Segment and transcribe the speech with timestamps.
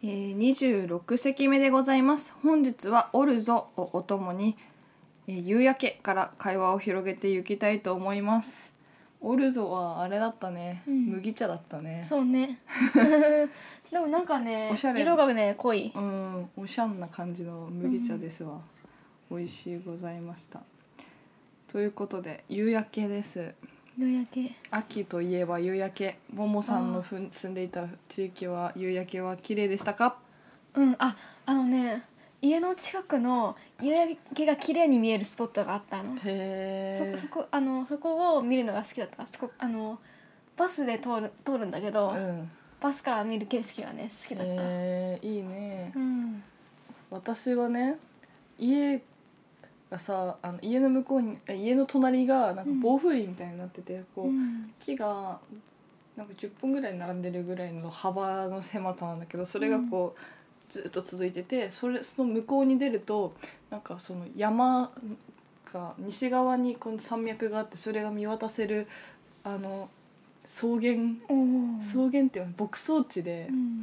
[0.00, 2.32] えー、26席目でございます。
[2.40, 4.56] 本日は「オルゾ」をお供に、
[5.26, 8.72] えー夕焼けから会話を広げていきたいと思います。
[9.20, 11.06] オルゾはあれだったね、うん。
[11.06, 12.06] 麦茶だったね。
[12.08, 12.60] そうね。
[13.90, 15.90] でもなんかね色がね濃い。
[15.92, 18.60] うんおしゃんな感じの麦茶ですわ、
[19.32, 20.62] 美味しいございました。
[21.66, 23.52] ということで夕焼けです
[23.98, 24.54] 夕焼け。
[24.70, 26.18] 秋といえば夕焼け。
[26.32, 30.16] ももさんのふん住んでいた地域は夕焼けは綺麗でしたか？
[30.74, 32.04] うんああのね
[32.40, 36.14] 家の近くの夕焼けが綺麗に見えるスポットがあったの。
[36.14, 39.26] へえそそこあのそこを見るのが好きだった。
[39.26, 39.98] そこあの
[40.56, 42.48] バスで通る通るんだけど、うん。
[42.80, 45.92] バスから見る景色がね好きだった、へえいいね。
[45.96, 46.44] うん。
[47.10, 47.98] 私はね
[48.58, 49.02] 家
[49.90, 54.72] がさあの家の向こうにえ家の隣がなんか暴風林みたいになってて、こう、うん。
[54.78, 55.40] 木が
[56.16, 60.20] なんか10本ぐらい並んでるぐらいの幅の狭さなんだけどそれがこう、
[60.68, 63.32] ずっと続いててそれその向こうに出ると
[63.70, 64.90] なんかその山
[65.72, 68.86] が西側にこの山脈があってそれが見渡せる
[69.44, 69.88] あの
[70.44, 70.96] 草原
[71.80, 73.82] 草原っていうのは牧草地でうん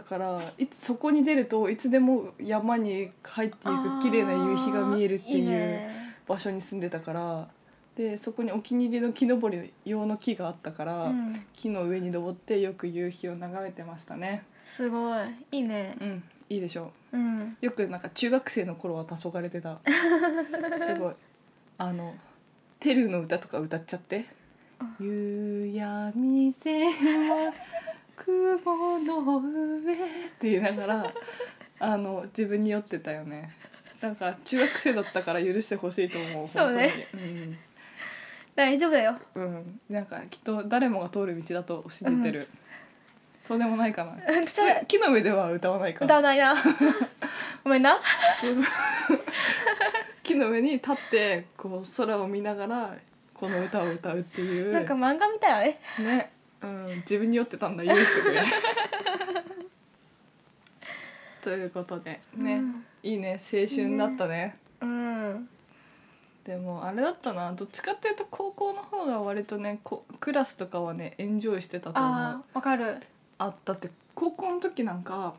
[0.00, 6.14] だからいつそこに出るといつでも山に入っていく綺麗な夕日が見えるっていいうね。
[6.26, 7.48] 場所に住んでたから
[7.96, 11.04] でそこにお気に入りの木登り用の木があったから。
[11.08, 11.34] うん。
[11.52, 14.44] 木の上に登ってよく夕日を眺めてましたね。
[14.64, 15.18] すごい。
[15.52, 15.94] いいね。
[16.00, 16.24] うん。
[16.48, 17.18] いいでしょう。
[17.18, 17.58] ん。
[17.60, 19.80] うよくなんか中学生の頃は黄昏れてた。
[20.78, 21.14] すごい。
[21.76, 22.14] あの
[22.78, 24.24] テルの歌とか歌っちゃって
[24.98, 27.52] 「夕闇線は
[28.24, 29.96] 雲の上」っ
[30.38, 31.12] て言いながら
[31.78, 33.54] あの自分に酔ってたよね。
[34.00, 36.90] なんか中学生だったから許してほしいと思うそうね。
[37.12, 37.56] 本当に。
[38.56, 39.16] 大丈夫だよ。
[39.34, 42.48] うん、うん、なんかきっと誰もが通る道だと信じてる、
[43.40, 44.16] そうでもないかな。
[44.86, 46.54] 木の上では歌わないか歌わないな。
[47.64, 47.98] ごめんな。
[50.22, 52.94] 木の上に立ってこう空を見ながら
[53.34, 54.72] この歌を歌うっていう。
[54.72, 55.80] なんか漫画みたいよね。
[55.98, 56.32] ね、
[56.62, 58.42] うん、自分に酔ってたんだ許してくれ。
[61.42, 62.84] ということでね、うん。
[63.02, 64.58] いいね青春だったね。
[64.80, 65.48] うん。
[66.44, 67.52] でもあれだったな。
[67.52, 72.12] どっちかっていうと高校の方が割とねこクラスとかはねエンジョイしてたと思う。
[72.12, 72.96] あーわかる。
[73.38, 75.34] あだって高校の時なんか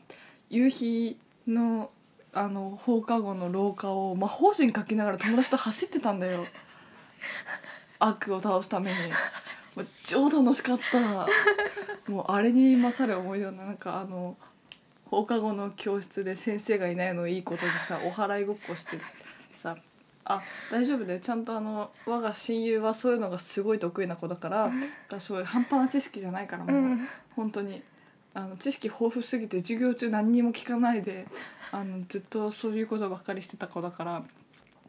[0.49, 1.91] 夕日の
[2.33, 6.45] あの放課後の廊下を魔法陣かきながら友達と走ってたんだよ。
[7.99, 8.97] 悪を倒すために
[9.75, 11.27] もう超楽しかった。
[12.11, 14.35] もうあれに勝る思い出はなんかあの
[15.05, 18.97] 放課後の教室で先生がいないのをいいことにさお祓いごっこして
[19.51, 19.77] さ
[20.25, 21.19] あ大丈夫だよ。
[21.19, 24.71] ちゃんとあの我が親友はそういうのがすごい得意な子だから
[25.09, 27.07] がそういう半端な知識じゃないからもう、うん。
[27.35, 27.81] 本当に。
[28.33, 31.25] あの知識豊富すぎて授業中何にも聞かないで
[31.71, 34.23] あのずっとそういうことばっかりしてた子だから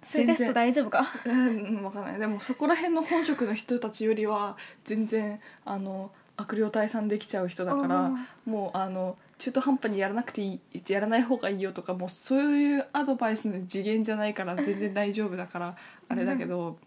[0.03, 1.07] それテスト大丈夫か？
[1.25, 2.19] うん分かんない。
[2.19, 15.77] でもそこら辺の本職の人たちよりは全然あの悪霊退散できちゃう人だからうんもうあの中途半端にやらなくていいやらない方がいいよとかもうそういうアドバイスの次元じゃないから 全然大丈夫だから
[16.09, 16.79] あれだけど、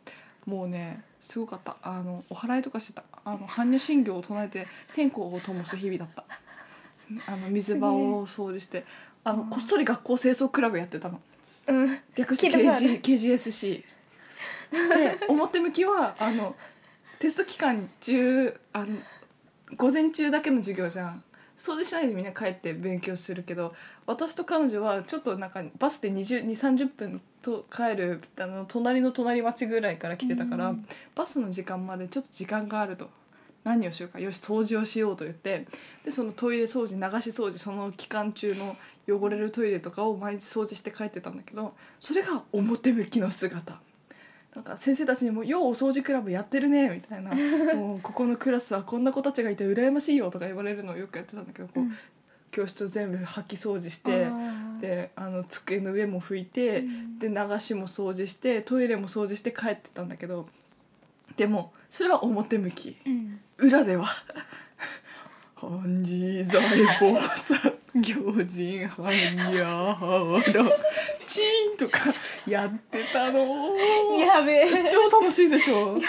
[0.45, 1.77] もうねすごかった。
[1.81, 3.03] あのお祓いとかしてた。
[3.23, 6.23] あの般若心経を唱えて線香を灯す日々だった。
[7.31, 8.85] あの水場を掃除して
[9.23, 11.19] あのこっそり学校清掃クラブやってたの。
[11.67, 11.99] うん。
[12.15, 13.83] 略して KG KGSC
[14.71, 16.55] で表向きはあの
[17.19, 18.97] テスト期間中あの
[19.77, 21.23] 午前中だけの授業じゃん。
[21.57, 23.73] 掃除しないでみんな帰って勉強するけど
[24.05, 30.85] 私と彼女はちょっとなんかバスで2 0 3 0分と帰るあの隣の隣町ぐらいから来てたから、うん。
[31.15, 33.09] バスの時間までちょっと時間があると
[33.65, 34.19] 何をしようか。
[34.19, 35.65] よし掃除をしようと言って
[36.05, 38.77] でそのトイレ掃除流し掃除その期間中の
[39.07, 43.79] 汚れるトイレとかを毎日掃除して帰ってたんだけどそれが表向きの姿。
[44.55, 47.31] なんか先生たちにも「ようお掃除クラブやってるね」みたいな
[47.75, 51.97] 「もうここのクラスはこんな子たちがいて羨ましいよ」とか言われるのをよくやってたんだけどこう、うん
[52.55, 54.27] 教室を全部掃き掃除して
[54.79, 57.19] であの机の上も拭いて、うん。
[57.19, 60.47] で流しも掃除してトイレも掃除して帰ってたんだけど
[61.37, 62.97] でもそれは表向き。
[63.05, 63.39] うん。
[63.57, 64.05] 裏では
[65.55, 70.01] 「本自在菩薩行人般若
[70.43, 70.71] 波羅
[71.25, 72.13] チーンとか
[72.45, 73.75] やってたの。
[74.17, 74.69] やべえ。
[74.69, 75.97] 楽し超楽しいでしょ。
[75.97, 76.01] そ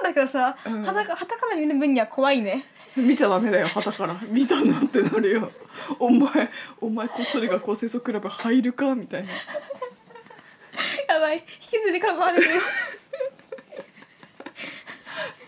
[0.00, 0.82] うだけどさ、うん。
[0.82, 2.64] はたかはたから見る分には怖いね。
[2.96, 4.16] 見ちゃダメだよ旗から。
[4.28, 5.52] 見たなってなるよ。
[5.98, 6.50] お前
[6.80, 8.94] お前こっそり学校清掃クラブ入るか？
[8.94, 9.30] みたいな。
[11.14, 11.36] やばい。
[11.36, 12.62] 引きずりから回れるよ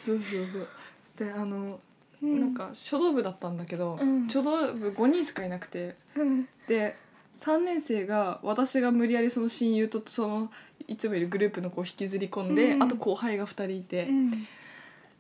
[0.07, 0.69] そうそうそう。
[1.17, 1.81] であの、
[2.23, 2.41] うん。
[2.41, 4.29] なんか書道部だったんだけど、うん。
[4.29, 5.97] 書道部5人しかいなくて。
[6.15, 6.49] うん。
[6.67, 6.97] で
[7.35, 10.51] 3年生が私が無理やりその親友とその
[10.89, 12.83] いつもいるグループの子を引きずり込んで、うん。
[12.83, 14.47] あと後輩が2人いて、うん。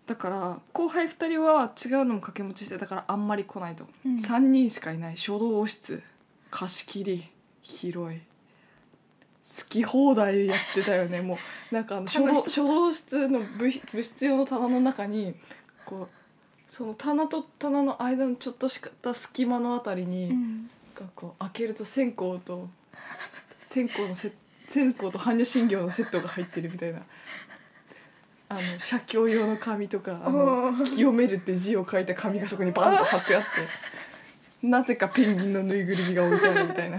[0.06, 4.17] だから後輩2人は違うのも掛け持ちしてたからあんまり来ないと、うん。
[4.17, 5.17] 3人しかいない。
[5.17, 6.03] 書道室。
[6.50, 7.29] 貸し切り。
[7.62, 8.21] 広い
[9.47, 11.21] 好き放題やってたよね。
[11.21, 11.39] も
[11.71, 15.37] うなんかあの書室の部部室用の棚の中に
[15.85, 16.15] こう
[16.67, 20.71] その棚と棚の間のちょっとした隙間のあたりに、うん。
[20.97, 22.69] がこう開けると線香と
[23.59, 24.33] 線香のセ
[24.67, 27.03] 線香と般若心経のセットが入ってるみたいな。
[28.49, 30.85] あの写経用の紙とかあおのー。
[30.85, 33.49] 清めるって字を書いた紙がそこにバンと貼ってあって。
[34.67, 36.99] なぜかペンギンのぬいぐるみが置いてあるみたいな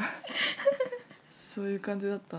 [1.58, 2.38] そういう感じだった。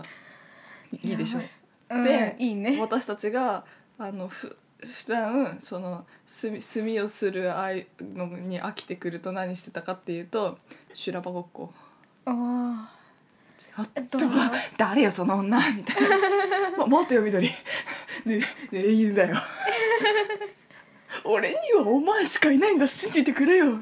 [0.93, 1.41] いいでしょ。
[1.89, 2.03] うん。
[2.05, 2.79] でいいね。
[2.79, 3.65] 私たちが
[3.97, 10.57] あのふ普段その墨墨をするああいうのに飽きてくると何してたかっていうと
[10.93, 11.73] 修羅場ごっこ。
[12.25, 12.85] おー。
[13.57, 14.17] ちょっと
[14.77, 15.59] 誰よその女？
[15.71, 16.17] みたいな
[16.79, 17.51] 「ま、もっとよ緑
[18.23, 19.35] ぬ濡れ衣だよ。
[21.25, 22.87] 俺にはお前しかいないんだ。
[22.87, 23.79] 信じてくれよ」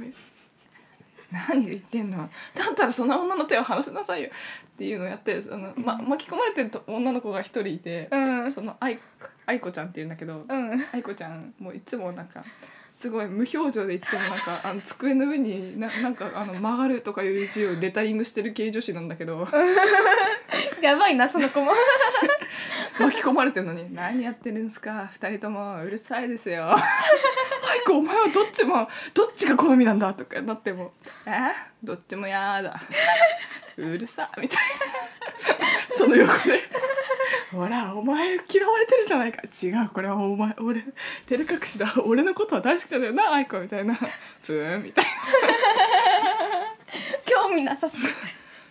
[1.32, 2.18] 何言ってんの？
[2.56, 4.30] だったらその女の手を離しなさいよ。
[4.30, 8.52] っていうのをやってその、ま、巻き込まれてると女の子が一人いて、うん。
[8.52, 9.00] その愛
[9.46, 10.86] 愛子ちゃんっていうんだけど、うん。
[10.94, 12.44] 愛子ちゃんもういつもなんか
[12.88, 19.46] すごい無表情でいつもなんかあの机の上にななんかあの曲がるとかいう字をレタリングしてる系女子なんだけど。
[20.82, 21.72] やばいなその子も。
[23.00, 26.76] 巻き込まれてるのに「何やってるんすか二人ともうるさいですよ」
[27.88, 30.92] 愛子お前はどっちもどっちが好みなんだとかなっても
[31.26, 31.32] 「え？
[31.82, 32.80] どっちもやだ。
[33.78, 34.66] うるさ」みたいな。
[35.88, 36.64] その横で
[37.52, 39.90] 「ほらお前嫌われてるじゃないか違う。
[39.90, 40.84] これはお前俺
[41.28, 41.94] 照れ隠しだ。
[42.04, 43.96] 俺のことは大好きだよな愛子」みたいな
[44.44, 45.12] 「ふーん」みたいな。
[47.26, 48.08] 興味なさすぎ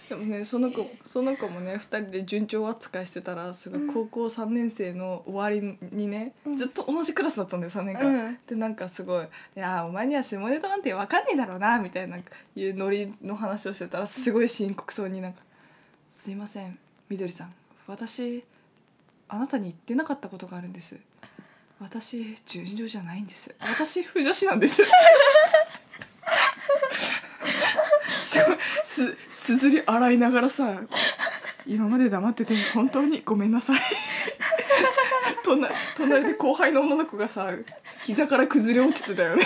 [0.09, 6.57] でもねその子その子もね2人で順調扱いしてたらすごい高校3年生の終わりにね、うん。
[6.57, 8.07] ずっと同じクラスだったんだよ3年間。
[8.07, 8.39] うん。
[8.47, 9.25] でなんかすごい
[9.57, 12.23] 「いやお前には下ネタなんて分かんねえだろうな」みたいない
[12.65, 15.43] うノリの話をしてたらすごい深刻そうになんか
[16.07, 17.55] 「すいませんみどりさん。
[17.87, 18.45] 私
[19.29, 20.97] あなたに言ってなかったことがあるんです」
[21.81, 23.55] 「私順調じゃないんです。
[23.61, 24.83] 私不女子なんです」
[28.19, 28.57] す ごい
[28.97, 30.81] すすずり洗いながらさ
[31.67, 33.81] 今まで黙ってて本当にごめんなさい。
[35.45, 37.51] 隣隣で後輩の女の子がさ
[38.03, 39.45] 膝から崩れ落ちてたよね。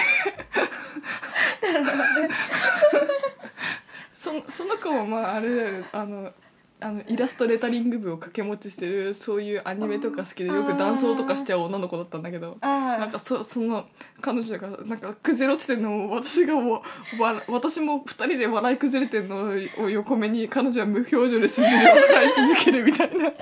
[4.13, 5.73] そその子もまああれだよ。
[5.73, 6.33] ねあの
[6.81, 12.69] あのイラストレタリング部を掛け持ちしてるそういうアニメとか好きでよく男装とかしちゃう女の子だったんだけどあ
[12.99, 13.87] なんかそその
[14.21, 16.83] 彼女がなんか崩れ落ちてるのを私がも
[17.19, 19.53] うわ私も二人で笑い崩れてるの
[19.85, 23.33] を横目に彼女は無表情で筋を笑い続けるみたいな。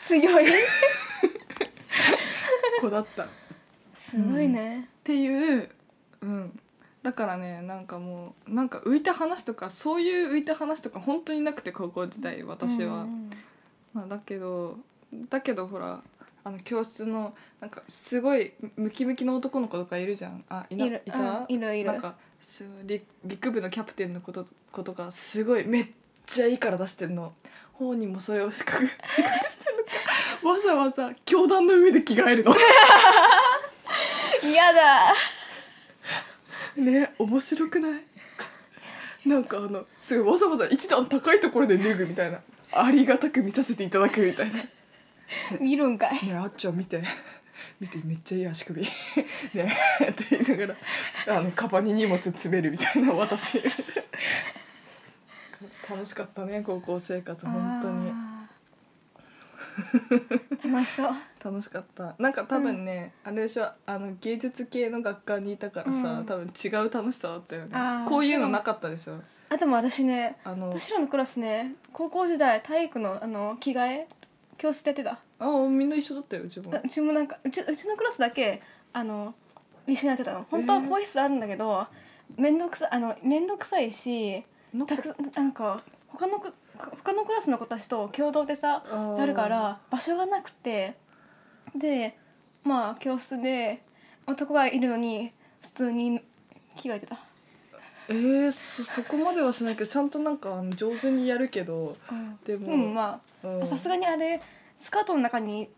[0.00, 0.44] 強い。
[2.84, 3.24] 子だった。
[3.24, 3.26] っ
[3.94, 4.88] すごいね。
[5.02, 5.68] ていう、
[6.22, 6.60] うん、
[7.04, 13.02] だからねなんかもうなんか浮いた話とかそういう浮いた話とか本当になくて高校時代私は。
[13.02, 13.30] うん
[13.92, 14.78] まあ、だけど
[15.28, 16.00] だけどほら
[16.42, 20.44] あの教室のなんかすごいムキムキの男の子とかいるじゃん。
[20.48, 21.02] あいないる。
[21.04, 21.92] いた、うんいるいる。
[21.92, 25.86] なんかす陸陸部のキャプテンのことことがすごいめっ
[26.24, 27.34] ちゃいいから出してんの。
[27.74, 29.30] 本人もそれを資格 してんの
[30.42, 30.48] か。
[30.48, 32.54] わざわざ教団の上で着替えるの。
[34.42, 35.14] 嫌だ
[36.76, 38.00] ね面白くない？
[39.28, 42.40] なんかあのすごいわざわざ一段高いところで脱ぐみたいな。
[42.72, 44.54] ありがたく見させていただくみたいな。
[45.60, 46.26] 見るんかい。
[46.26, 47.02] ねあっちゃん見て。
[47.80, 48.82] 見てめっちゃいい足首。
[48.82, 50.74] ねって言いなが
[51.26, 53.62] らあのカバンに荷物詰めるみたいな私。
[55.88, 58.10] 楽しかったね高校生活本当に
[60.64, 61.10] 楽しそう。
[61.42, 62.14] 楽しかった。
[62.18, 66.26] なんか多分ね、あれでしょあの芸術系の学科にいたからさ、うん。
[66.26, 67.76] 多分違う楽しさだったよね。
[68.08, 69.20] こういうのなかったでしょ。
[69.50, 74.08] あでも私ねあの私らのクラスね高校時代体育のあの着替え
[74.56, 75.18] 教室でやってた。
[75.38, 76.74] あみんな一緒だったよ自分。
[76.74, 78.62] あうちもなんかうちうちのクラスだけ
[78.92, 79.34] あの
[79.86, 80.46] 一緒にやってたの。
[80.50, 81.86] 本当は更衣室あるんだけど
[82.36, 88.82] 面倒くさあの面倒くさいしなんかたくさんなんか他のく他のクラスの子たちと共同でさ
[89.18, 90.96] やるから場所がなくて
[91.74, 92.16] で
[92.64, 93.82] まあ教室で
[94.26, 96.20] 男がいるのに普通に
[96.76, 97.18] 着替えてた。
[98.06, 101.96] えー、そそこまではしないけどちゃんとなんか上手にやるけど
[102.44, 103.62] でも、うんまうん。
[103.62, 104.42] あさすがにあれ
[104.76, 105.70] スカートの中に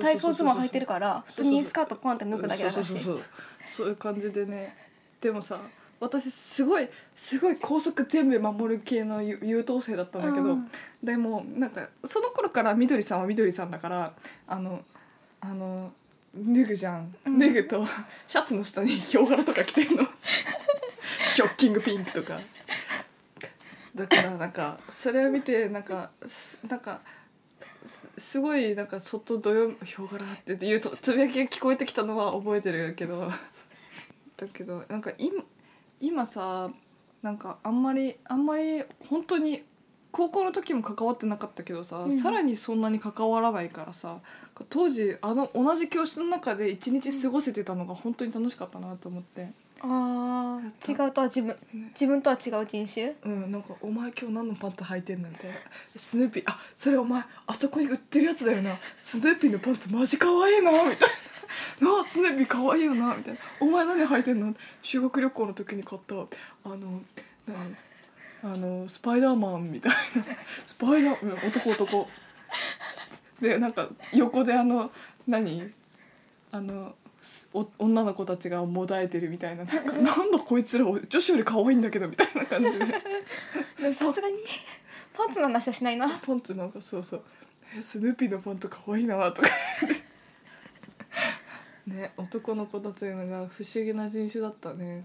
[0.00, 2.98] 体操ズボン履いてるから普通にスカートポンって脱ぐだけだし。
[2.98, 4.74] そういう感じでね。
[5.20, 5.60] でもさ
[6.00, 10.70] 私すごいすごい校則全部守る系の優優等生だったんだけど、うん。
[11.02, 14.12] でもなんかその頃からみどりさんはみどりさんだから
[14.46, 14.82] あの
[15.40, 15.92] あの
[16.36, 17.38] 脱ぐじゃん、うん。
[17.38, 17.84] 脱ぐと
[18.26, 20.04] シャツの下にヒョウ柄とか着てんの。
[21.34, 22.40] ショッキングピンクとか。
[23.94, 27.00] だからなんかそれを見てなんかすなんか
[27.82, 33.32] すすごいなんかそっとどよヒョウ柄って言うとつぶやきが聞こえてきたのは覚えてるけど。
[34.38, 35.42] だけどなんか今
[36.00, 36.70] 今さ
[37.22, 39.64] なんかあんまりあんまり本当に
[40.10, 42.12] 高校の時も関わってなかったけどさ、うん。
[42.18, 44.18] さらにそんなに関わらないからさ
[44.70, 51.56] 当時あの同じ教室の中で一日過ごせてたのが本当に楽しかったなと思って、あー違うとは自分
[51.90, 53.14] 自分とは違う人種？
[53.24, 55.56] うん、なんか「お前今日何のパンツ履いてんの?」みたいな
[55.94, 58.76] 「スヌーピーあそれお前あそこに売ってるやつだよな。
[58.96, 61.02] スヌーピーのパンツマジ可愛いな」みたいな「な
[61.82, 66.14] あスヌーピー可愛いよな」みたいな「お前何履いてんの?」修学旅行の時に買った。
[66.16, 67.02] あの
[67.46, 67.76] 何
[68.40, 70.22] あのスパイダーマンみたいな。
[70.64, 72.08] スパイダーうん男男。
[73.40, 74.90] でなんか横であの
[75.26, 75.72] 何？
[76.52, 79.64] あのすお女の子たちがもだえてるみたいな。
[79.64, 82.86] なんかなんだこいつら女子より可愛いんだけどみたいな感じで。
[83.80, 84.36] でもさすがに
[85.12, 86.08] パンツの話はしないな。
[86.08, 87.22] パンツなんかそうそう。
[87.76, 89.48] えスヌーピーのパンツ可愛いなとか
[91.88, 95.04] ね男の子たちのが不思議な人種だったね。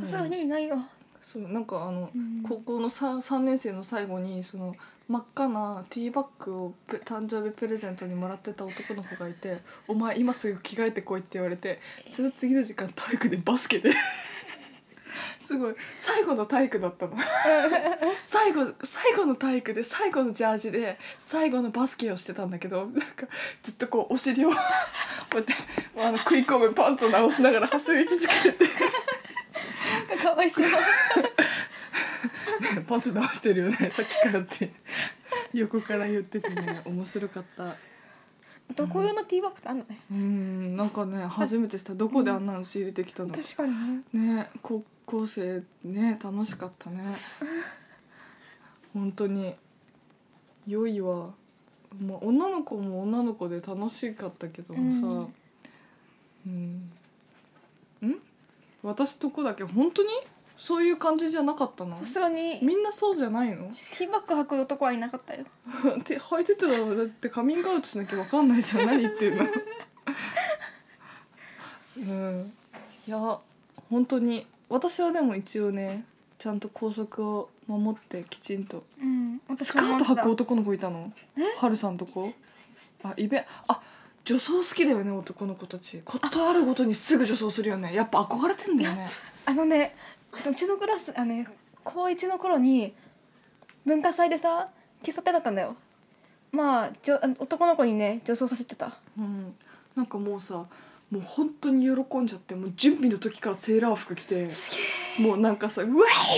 [0.00, 0.76] さすがにいないよ。
[1.20, 2.42] そうなんかあの、うん。
[2.42, 4.74] 高校の 3, 3年生の最後にその
[5.08, 13.90] 真っ赤なティーバッグをプ誕生日プレゼントにもらってた男の子がいて「お前今すぐ着替えてこい」って言われてその次の時間体育でバスケで
[15.38, 15.74] すごい。
[15.96, 17.16] 最後の体育だったの。
[18.22, 23.26] 最後最後の体育で最後のジャージで最後のバスケをしてたんだけどなんか
[23.62, 24.56] ずっとこうお尻をこ
[25.34, 25.54] うやって
[25.96, 28.68] あの食い込むパンツを直しながら走り続けてて。
[30.22, 30.64] かわいそう。
[32.86, 33.76] パンツ直してるよね。
[33.90, 34.70] さっきからって。
[35.52, 37.76] 横から言っててね面白かった。
[38.70, 39.98] 男用のティーバッグってあんのね。
[40.10, 40.76] うん。
[40.76, 41.94] なんかね初めてした。
[41.94, 43.72] どこであんなの仕入れてきたの、確かに
[44.12, 44.36] ね。
[44.36, 47.02] ね高校生ね楽しかったね。
[48.92, 49.54] 本当に。
[50.66, 51.30] 良いわ。
[51.98, 55.26] まあ女の子も女の子で楽しかったけどもさ。
[56.46, 56.90] うん、
[58.02, 58.20] ん。
[58.82, 60.10] 私とこだけ本当に
[60.58, 61.96] そういう感じじゃなかったの？
[61.96, 62.58] さすがに。
[62.62, 63.68] みんなそうじゃないの？
[63.68, 65.46] ティーバッグ履く男はいなかったよ。
[65.98, 69.44] って履いてたらだってカミングアウトしなきゃ分かんないじゃん何言ってんの。
[71.96, 72.52] うん。
[73.06, 73.40] いや
[73.88, 76.04] 本当に私はでも一応ね
[76.38, 78.84] ちゃんと校則を守ってきちんと。
[79.00, 81.10] うんスカート履くく男の子いたの？
[81.58, 82.32] はるさんとこ？
[83.02, 83.80] あイベあ
[84.24, 86.02] 女装好きだよね男の子たち。
[86.04, 87.94] ことあるごとにすぐ女装するよね。
[87.94, 89.08] やっぱ憧れてんだよね。
[89.46, 89.96] あのね
[90.48, 91.46] うちのクラスあのね
[91.82, 92.94] 高一の頃に
[93.86, 94.68] 文化祭でさ
[95.02, 95.76] 喫茶店だったんだよ。
[96.52, 98.98] まあじょあの男の子にね女装させてた。
[99.18, 99.54] うん。
[99.96, 100.64] なんかもうさ
[101.10, 104.76] もう本当に喜んじゃってもう準備の時からセーラー服着てす
[105.18, 105.88] もうなんかさ「ウェ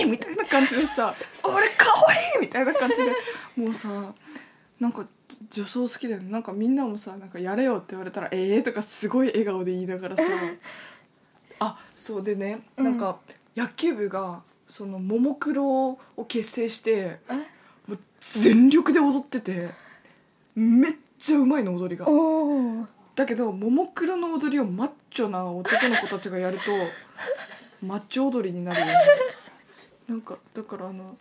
[0.01, 1.13] イ!」みたいな感じでさ
[1.43, 3.11] 「俺かわいい!」みたいな感じで
[3.57, 4.13] もうさ
[4.79, 5.05] なんか
[5.49, 10.23] 女装好きだよねなんかみんなもさ「なんかやれよ」って言われたら「ええー」とかすごい笑顔で言いながらさ
[11.59, 13.17] あそうでねうんなんか
[13.57, 15.67] 野球部がそのももクロ
[16.15, 17.33] を結成してえ？
[17.87, 19.69] もう全力で踊ってて
[20.55, 22.05] めっちゃうまいの踊りが。
[23.15, 26.71] だけどももクロの踊りをマッチョな男の子たちがやると
[27.85, 28.93] マッチョ踊りになるよね。
[30.07, 31.17] なんかだからあの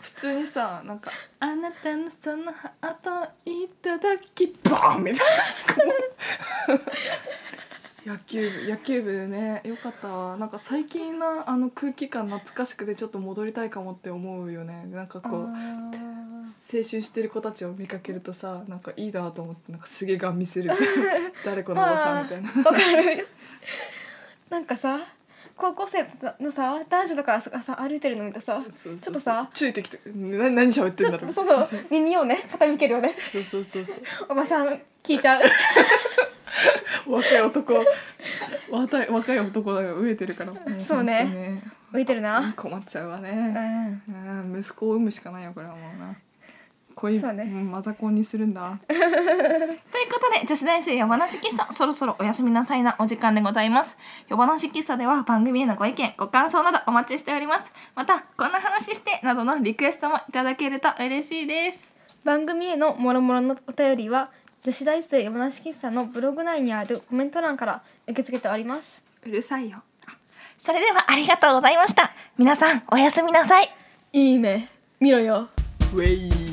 [0.00, 1.10] 普通にさなんか
[1.40, 5.26] 「あなたのそのハートいただきバーン!」みたい
[6.68, 6.80] な。
[8.14, 10.36] 野球部野球部ねよかったわ。
[10.36, 14.84] なんか最近なあの空気感懐かしくてちょっと戻りたいかもって思うよね。
[14.90, 15.50] なんかこう青
[16.70, 20.70] 春してる子たちを見かけるとさなんかいいなと思ってなんかすげえガン見せる。
[21.44, 22.50] 誰このおばさんみたいな。
[22.62, 23.28] わかる。
[24.50, 25.00] なんかさ
[25.56, 26.04] 高校生
[26.40, 31.32] のさ男女とかがさ歩いてるの見たさそうそうちょっとさついてきてな何喋ってんだろう。
[31.32, 31.86] そうそう。
[31.90, 33.14] 耳をね傾けるよね。
[33.32, 33.96] そうそうそうそう。
[34.30, 35.42] おばさん聞いちゃう。
[37.06, 37.84] 若い男。
[38.70, 40.52] 若い若い男だが飢えてるから。
[40.52, 41.62] もそうね。
[41.92, 42.52] 本浮いてるな。
[42.56, 44.02] 困っちゃうわうね、ん。
[44.52, 46.16] うん、息子を産むしかないよこれはもうな
[47.04, 47.44] 恋そうね。
[47.44, 48.78] んマザコンにするんだ。
[48.88, 53.98] ということで女子大生夜話喫茶そろそろおやすみなさいなお時間でございます。
[54.28, 57.70] 夜話喫茶では番組へのご意見ご感想などお待ちしております。
[57.94, 61.94] またこんな話してなどのリクエストもいただけると嬉しいです。
[62.24, 64.30] 番組へのもろもろのお便りは
[64.62, 69.02] 女子大生山梨喫茶のブログ内にあるコメント欄から受け付けております。
[69.26, 69.82] うるさいよ。
[70.56, 72.12] それではありがとうございました。
[72.38, 73.68] 皆さんおやすみなさい。
[74.14, 74.66] いい目。
[75.00, 75.48] 見ろよ。
[75.92, 76.43] ウェイ